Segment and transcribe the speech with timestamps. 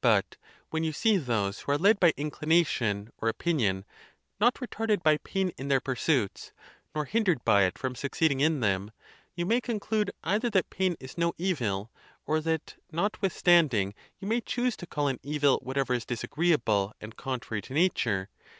[0.00, 0.38] But
[0.70, 3.84] when you see those who are led by inclination or opinion,
[4.40, 6.52] not retarded by pain in their pursuits,
[6.94, 8.92] nor hin dered by it from succeeding in them,
[9.34, 11.90] you may conclude, either that pain is no evil,
[12.24, 17.60] or that, notwithstanding you may choose to call an evil whatever is disagreeable and contrary
[17.60, 18.54] to nature, yet.